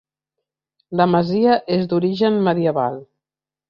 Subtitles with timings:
[1.03, 3.03] La masia és d'origen medieval.